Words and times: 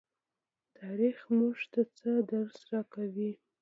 تاریخ 0.77 1.17
موږ 1.37 1.57
ته 1.71 1.81
څه 1.97 2.09
درس 2.31 2.57
راکوي؟ 2.71 3.31